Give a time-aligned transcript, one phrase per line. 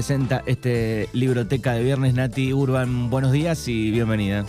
[0.00, 2.14] presenta este libroteca de viernes.
[2.14, 4.46] Nati Urban, buenos días y bienvenida.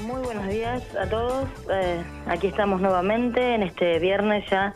[0.00, 1.46] Muy buenos días a todos.
[1.70, 4.72] Eh, aquí estamos nuevamente en este viernes ya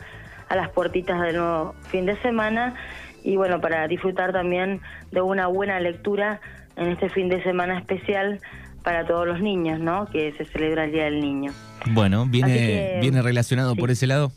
[0.49, 2.75] a las puertitas del nuevo fin de semana
[3.23, 6.41] y bueno, para disfrutar también de una buena lectura
[6.75, 8.39] en este fin de semana especial
[8.83, 10.05] para todos los niños, ¿no?
[10.05, 11.53] Que se celebra el Día del Niño.
[11.87, 14.31] Bueno, viene, viene relacionado por ese lado.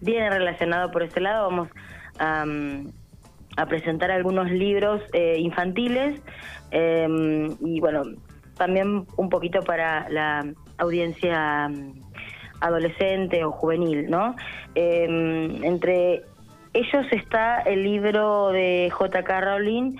[0.00, 1.50] Viene relacionado por ese lado.
[1.50, 1.68] Vamos
[2.20, 2.44] a,
[3.56, 6.20] a presentar algunos libros eh, infantiles
[6.70, 8.02] em, y bueno,
[8.56, 10.44] también un poquito para la
[10.78, 11.92] audiencia mm,
[12.60, 14.34] adolescente o juvenil, ¿no?
[14.74, 16.22] Em, entre
[16.72, 19.40] ellos está el libro de J.K.
[19.40, 19.96] Rowling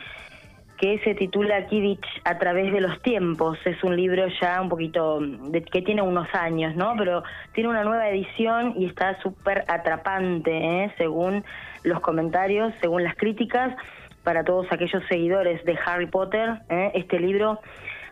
[0.79, 3.59] que se titula Kidditch a través de los tiempos.
[3.65, 6.95] Es un libro ya un poquito de, que tiene unos años, ¿no?
[6.99, 10.95] Pero tiene una nueva edición y está súper atrapante, ¿eh?
[10.99, 11.45] según
[11.85, 13.77] los comentarios, según las críticas.
[14.25, 16.93] Para todos aquellos seguidores de Harry Potter, ¿eh?
[16.95, 17.61] este libro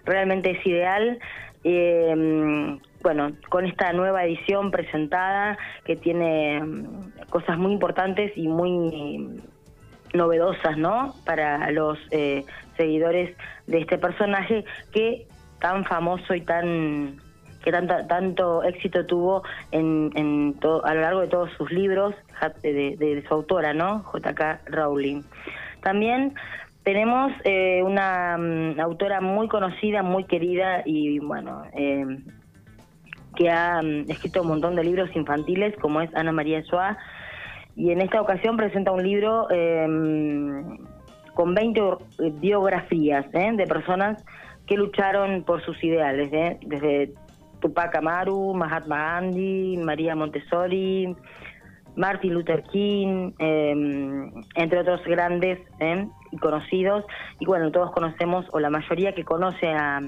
[0.05, 1.19] realmente es ideal.
[1.65, 9.41] Eh, bueno, con esta nueva edición presentada que tiene mm, cosas muy importantes y muy
[10.13, 11.15] novedosas, ¿no?
[11.25, 12.45] Para los eh,
[12.77, 15.27] seguidores de este personaje que
[15.61, 17.21] tan famoso y tan
[17.63, 22.15] que tanto, tanto éxito tuvo en, en a lo largo de todos sus libros
[22.63, 24.01] de, su autora, ¿no?
[24.03, 24.63] J.K.
[24.67, 25.23] Rowling.
[25.81, 26.35] También
[26.83, 32.05] tenemos eh, una mm, autora muy conocida, muy querida y bueno, eh,
[33.37, 36.99] que ha mm, escrito un montón de libros infantiles, como es Ana María Schwa,
[37.75, 40.79] y en esta ocasión presenta un libro em,
[41.35, 41.81] con 20
[42.35, 43.53] biografías ¿eh?
[43.55, 44.23] de personas
[44.67, 46.59] que lucharon por sus ideales, ¿eh?
[46.63, 47.15] desde
[47.61, 51.17] Tupac Amaru, Mahatma Gandhi, María Montessori,
[51.97, 56.07] Martin Luther King, em, entre otros grandes ¿eh?
[56.31, 57.05] y conocidos.
[57.41, 60.01] Y bueno, todos conocemos, o la mayoría que conoce a,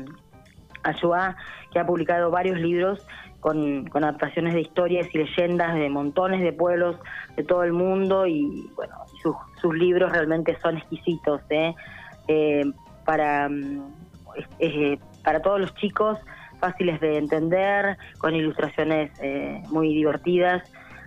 [0.83, 1.37] a
[1.73, 3.07] que ha publicado varios libros
[3.45, 6.97] con, adaptaciones de historias y leyendas de montones de pueblos
[7.37, 9.37] de todo el mundo y bueno, sus,
[9.75, 11.75] libros realmente son exquisitos ¿eh?
[12.27, 12.65] Eh,
[13.05, 13.83] para, mm,
[14.61, 16.19] eh, para todos los chicos,
[16.59, 19.11] fáciles de entender, con ilustraciones
[19.71, 20.63] muy divertidas,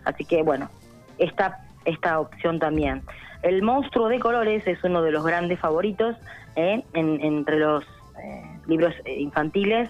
[0.06, 0.70] así que bueno,
[1.18, 3.02] esta, esta opción también.
[3.42, 6.16] El monstruo de colores es uno de los grandes favoritos
[6.56, 7.84] entre los
[8.68, 9.90] libros infantiles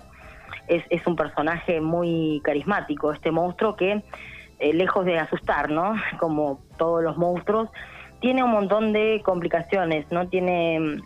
[0.67, 4.03] es, es un personaje muy carismático, este monstruo que,
[4.59, 5.95] eh, lejos de asustar, ¿no?
[6.19, 7.69] Como todos los monstruos,
[8.19, 10.27] tiene un montón de complicaciones, ¿no?
[10.27, 11.01] Tiene mm,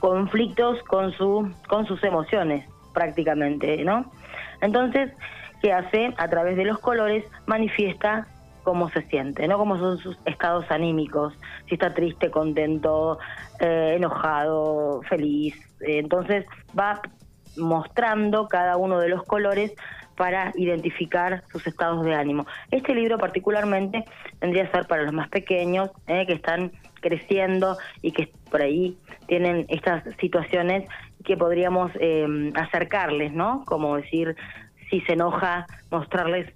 [0.00, 4.10] conflictos con, su, con sus emociones, prácticamente, ¿no?
[4.60, 5.12] Entonces,
[5.62, 6.12] ¿qué hace?
[6.16, 8.26] A través de los colores manifiesta
[8.64, 9.58] cómo se siente, ¿no?
[9.58, 11.34] Cómo son sus estados anímicos,
[11.68, 13.20] si está triste, contento,
[13.60, 15.54] eh, enojado, feliz.
[15.80, 16.46] entonces
[16.76, 17.00] va
[17.56, 19.72] mostrando cada uno de los colores
[20.16, 22.46] para identificar sus estados de ánimo.
[22.70, 24.04] Este libro particularmente
[24.40, 28.98] tendría que ser para los más pequeños, eh, que están creciendo y que por ahí
[29.28, 30.88] tienen estas situaciones
[31.24, 33.64] que podríamos eh, acercarles, ¿no?
[33.66, 34.36] Como decir,
[34.90, 36.52] si se enoja, mostrarles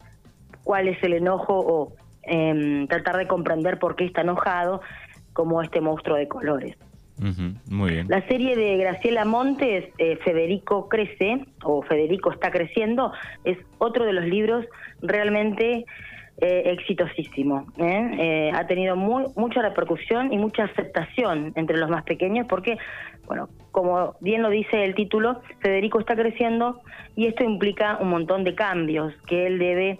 [0.64, 4.80] cuál es el enojo o em, tratar de comprender por qué está enojado,
[5.32, 6.76] como este monstruo de colores
[7.69, 8.06] muy bien.
[8.08, 13.12] La serie de Graciela Montes, eh, Federico Crece, o Federico está creciendo,
[13.44, 14.66] es otro de los libros
[15.03, 15.84] realmente
[16.41, 17.66] eh, exitosísimo.
[17.76, 18.50] ¿eh?
[18.54, 22.78] ha tenido muy, mucha repercusión y mucha aceptación entre los más pequeños porque,
[23.26, 26.80] bueno, como bien lo dice el título, Federico está creciendo
[27.16, 29.98] y esto implica un montón de cambios que él debe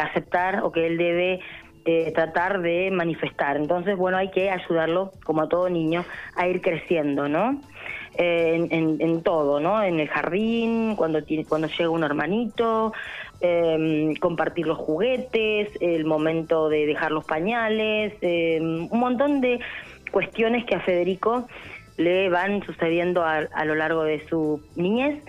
[0.00, 1.40] aceptar o que él debe
[1.86, 3.56] eh, tratar de manifestar.
[3.58, 7.60] Entonces, bueno, hay que ayudarlo, como a todo niño, a ir creciendo, ¿no?
[8.16, 9.82] Eh, en, todo, ¿no?
[9.82, 12.92] En el jardín, cuando, tiene, cuando llega un hermanito,
[13.40, 19.58] em, compartir los juguetes, el momento de dejar los pañales, em, un montón de
[20.10, 21.48] cuestiones que a Federico
[21.96, 25.22] le van sucediendo a, lo largo de su niñez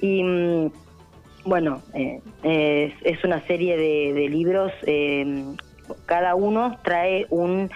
[0.00, 0.72] y mm,
[1.44, 5.56] bueno, eh, es, una serie de, de libros em,
[6.06, 7.70] cada uno trae un,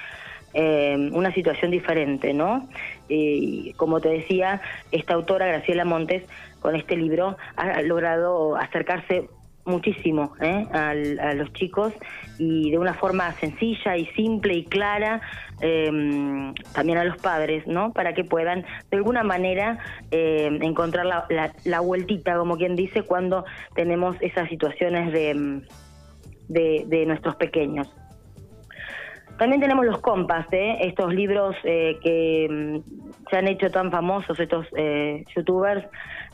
[0.53, 2.69] eh, una situación diferente, ¿no?
[3.09, 4.61] Y como te decía,
[4.93, 6.25] esta autora, Graciela Montes,
[6.61, 9.29] con este libro ha logrado acercarse
[9.65, 10.67] muchísimo ¿eh?
[10.73, 11.93] a, los chicos
[12.39, 15.21] y de una forma sencilla y simple y clara
[15.61, 17.93] em, también a los padres, ¿no?
[17.93, 19.79] Para que puedan de alguna manera
[20.11, 23.45] em, encontrar la, la, vueltita, como quien dice, cuando
[23.75, 25.63] tenemos esas situaciones de,
[26.49, 27.89] de nuestros pequeños.
[29.39, 30.77] También tenemos los compas, ¿eh?
[30.81, 35.85] estos libros eh, que mm, se han hecho tan famosos, estos eh, youtubers,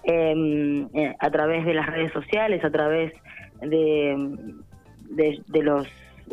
[0.04, 3.12] em, eh, a través de las redes sociales, a través
[3.62, 4.16] de,
[5.08, 5.88] de, los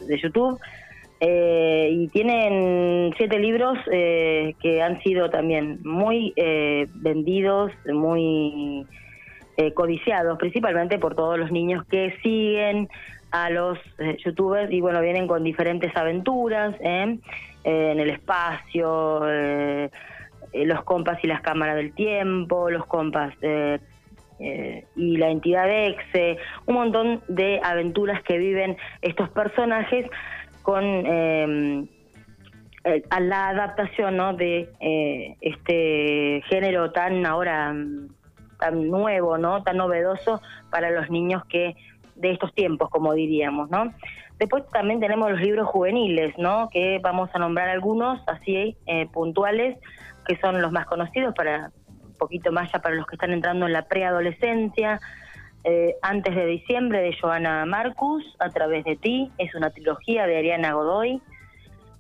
[0.08, 0.60] de YouTube.
[1.22, 6.34] y tienen siete libros que han sido también muy
[6.96, 8.86] vendidos, muy
[9.74, 12.88] codiciados, principalmente por todos los niños que siguen
[13.44, 17.20] a los eh, youtubers y bueno, vienen con diferentes aventuras ¿eh?
[17.64, 19.22] Eh, en el espacio,
[20.54, 27.22] los compas y las cámaras del tiempo, los compas y la entidad EXE, un montón
[27.28, 30.10] de aventuras que viven estos personajes
[30.62, 30.84] con
[33.10, 34.34] a la adaptación ¿no?
[34.34, 34.70] de
[35.42, 37.76] este género tan ahora
[38.58, 39.64] tan nuevo, ¿no?
[39.64, 41.76] tan novedoso para los niños que
[42.18, 43.94] de estos tiempos, como diríamos, ¿no?
[44.40, 46.70] Después también tenemos los libros juveniles, ¿no?
[46.70, 49.78] Que vamos a nombrar algunos así eh, puntuales,
[50.28, 51.72] que son los más conocidos para
[52.04, 55.00] un poquito más ya para los que están entrando en la preadolescencia.
[55.64, 60.38] Eh, antes de diciembre de Joana Marcus, A través de ti, es una trilogía de
[60.38, 61.22] Ariana Godoy.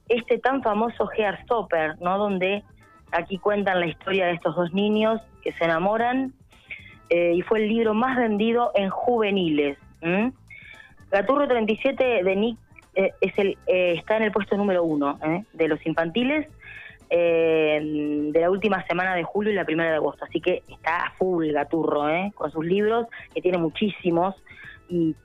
[0.09, 1.09] Este tan famoso
[1.43, 2.17] Stopper, ¿no?
[2.17, 2.63] Donde
[3.11, 6.33] aquí cuentan la historia de estos dos niños que se enamoran
[7.09, 9.77] eh, y fue el libro más vendido en juveniles.
[10.01, 10.29] ¿Mm?
[11.11, 12.57] Gaturro 37 de Nick
[12.97, 15.43] eh, es el, eh, está en el puesto número uno ¿eh?
[15.53, 16.47] de los infantiles
[17.09, 20.25] de la última semana de julio y la primera de agosto.
[20.25, 22.03] Así que está a full Gaturro
[22.35, 24.35] con sus libros, que tiene muchísimos.
[24.89, 25.15] Y,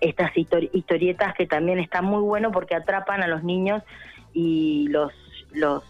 [0.00, 3.82] estas historietas que también están muy bueno porque atrapan a los niños
[4.32, 5.12] y los
[5.52, 5.82] los,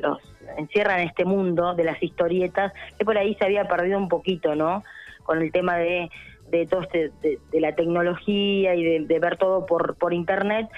[0.00, 0.18] los
[0.56, 4.54] encierran en este mundo de las historietas que por ahí se había perdido un poquito,
[4.54, 4.82] ¿no?
[5.24, 6.10] Con el tema de
[6.50, 10.68] de todo este, de, la tecnología y de, ver todo por, por internet,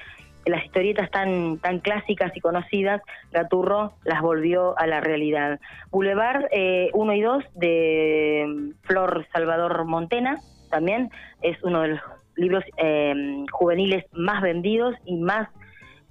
[0.47, 5.61] las historietas tan, tan clásicas y conocidas, Gaturro las volvió a la realidad.
[5.91, 6.47] Boulevard
[6.93, 10.41] 1 eh, y 2 de mm, Flor Salvador Montena,
[10.71, 11.11] también
[11.43, 12.01] es uno de los
[12.37, 15.49] libros eh, juveniles más vendidos y más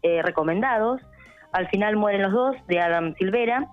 [0.04, 1.02] eh, recomendados.
[1.52, 3.68] Al final mueren los dos, de Adam Silvera.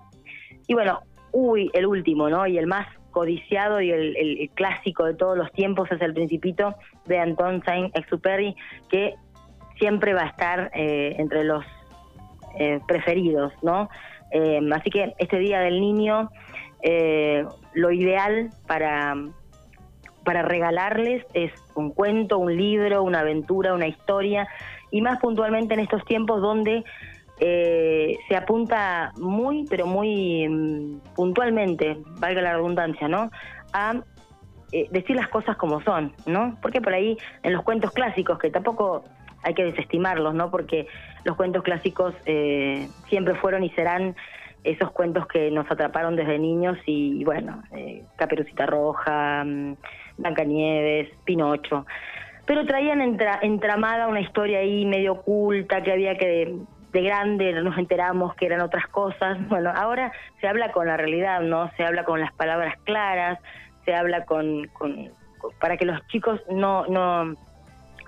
[0.67, 0.99] Y bueno,
[1.31, 2.45] uy, el último, ¿no?
[2.47, 6.75] Y el más codiciado y el, clásico de todos los tiempos es El Principito
[7.05, 8.55] de Anton Saint-Exupéry,
[8.89, 9.15] que
[9.77, 11.65] siempre va a estar eh, entre los
[12.57, 13.89] eh, preferidos, ¿no?
[14.31, 16.29] Eh, así que este Día del Niño,
[17.73, 19.15] lo ideal para,
[20.23, 24.47] para regalarles es un cuento, un libro, una aventura, una historia,
[24.91, 26.83] y más puntualmente en estos tiempos donde
[27.39, 33.29] eh, se apunta muy, pero muy mm, puntualmente, valga la redundancia, ¿no?
[33.73, 34.01] A
[34.71, 36.57] eh, decir las cosas como son, ¿no?
[36.61, 39.03] Porque por ahí en los cuentos clásicos, que tampoco
[39.43, 40.51] hay que desestimarlos, ¿no?
[40.51, 40.87] Porque
[41.23, 44.15] los cuentos clásicos eh, siempre fueron y serán
[44.63, 49.75] esos cuentos que nos atraparon desde niños y, bueno, eh, Caperucita Roja, mm,
[50.17, 51.85] Blancanieves, Pinocho.
[52.45, 52.99] Pero traían
[53.41, 56.57] entramada una historia ahí medio oculta que había que
[56.91, 59.37] de grande nos enteramos que eran otras cosas.
[59.49, 61.69] Bueno, ahora se habla con la realidad, ¿no?
[61.77, 63.39] Se habla con las palabras claras,
[63.85, 65.11] se habla con, con,
[65.59, 67.35] para que los chicos no, no,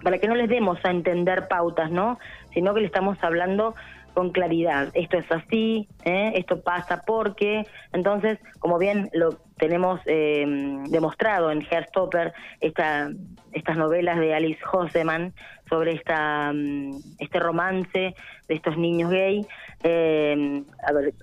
[0.04, 2.20] para que no les demos a entender pautas, ¿no?
[2.54, 3.76] Sino que le estamos hablando
[4.14, 4.90] con claridad.
[4.94, 6.34] Esto es así, ¿eh?
[6.36, 7.66] esto pasa porque.
[7.94, 10.44] Entonces, como bien lo tenemos eh,
[10.90, 13.12] demostrado en Herstopper, esta,
[13.52, 15.34] estas novelas de Alice Hoseman
[15.70, 18.16] sobre esta, mm, este romance
[18.48, 19.46] de estos niños gay,
[19.84, 20.64] eh,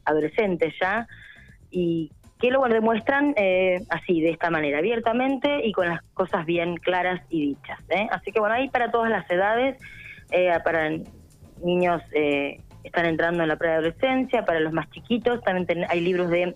[0.05, 1.07] adolescentes ya,
[1.71, 6.77] y que lo demuestran eh, así, de esta manera, abiertamente y con las cosas bien
[6.77, 7.81] claras y dichas.
[8.13, 9.77] Así que bueno, ahí para todas las edades,
[10.63, 10.91] para
[11.65, 12.03] niños
[12.85, 16.55] están entrando en la preadolescencia, para los más chiquitos también hay libros de,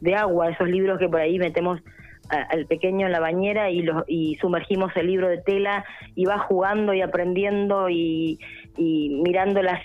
[0.00, 1.80] de agua, esos libros que por ahí metemos
[2.28, 6.38] al pequeño en la bañera y, los, y sumergimos el libro de tela y va
[6.38, 8.38] jugando y aprendiendo y,
[8.78, 9.80] mirando las,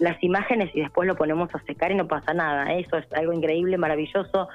[0.00, 2.72] las imágenes y después lo ponemos a secar y no pasa nada.
[2.72, 2.80] ¿eh?
[2.80, 4.48] Eso es algo increíble, maravilloso.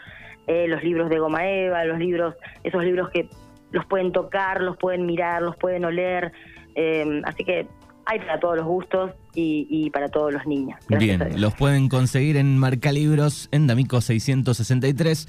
[0.47, 3.29] Eh, los libros de Goma Eva, los libros, esos libros que
[3.71, 6.33] los pueden tocar, los pueden mirar, los pueden oler.
[6.75, 7.67] Eh, así que
[8.09, 10.79] hay para todos los gustos y, para todos los niños.
[10.89, 15.27] Bien, los pueden conseguir en Marcalibros, en D'Amico 663.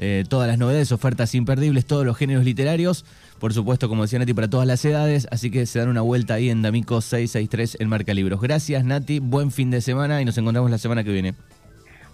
[0.00, 3.04] Eh, todas las novedades, ofertas imperdibles, todos los géneros literarios.
[3.40, 5.26] Por supuesto, como decía Nati, para todas las edades.
[5.30, 8.40] Así que se dan una vuelta ahí en D'Amico 663 en Marcalibros.
[8.40, 9.20] Gracias, Nati.
[9.20, 11.34] Buen fin de semana y nos encontramos la semana que viene.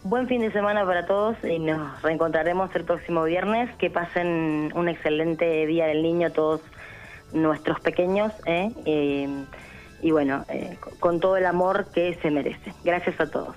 [0.05, 3.69] Buen fin de semana para todos y nos reencontraremos el próximo viernes.
[3.79, 6.61] Que pasen un excelente día del niño todos
[7.33, 8.33] nuestros pequeños.
[8.47, 8.71] ¿eh?
[8.87, 9.29] eh
[10.05, 10.45] y bueno,
[11.01, 12.75] con todo el amor que se merece.
[12.85, 13.57] Gracias a todos.